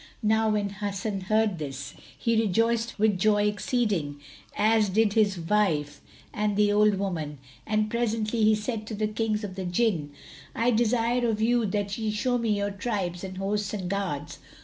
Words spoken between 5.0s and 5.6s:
his